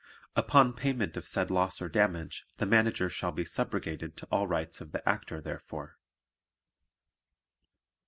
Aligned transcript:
Upon 0.35 0.73
payment 0.73 1.15
of 1.15 1.27
said 1.27 1.51
loss 1.51 1.79
or 1.79 1.87
damage 1.87 2.43
the 2.57 2.65
Manager 2.65 3.07
shall 3.07 3.31
be 3.31 3.43
subrogated 3.45 4.15
to 4.17 4.25
all 4.31 4.47
rights 4.47 4.81
of 4.81 4.93
the 4.93 5.07
Actor 5.07 5.41
therefor. 5.43 5.99